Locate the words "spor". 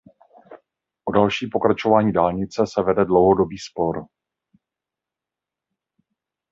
3.57-4.05